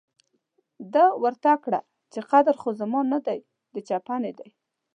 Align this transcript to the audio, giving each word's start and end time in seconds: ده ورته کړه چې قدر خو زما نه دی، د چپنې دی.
ده 0.93 1.05
ورته 1.23 1.51
کړه 1.63 1.79
چې 2.11 2.19
قدر 2.31 2.55
خو 2.61 2.69
زما 2.79 3.01
نه 3.13 3.19
دی، 3.25 3.39
د 3.73 3.75
چپنې 3.87 4.31
دی. 4.39 4.49